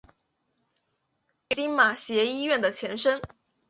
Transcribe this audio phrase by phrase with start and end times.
[1.51, 3.21] 为今马偕医院的前身。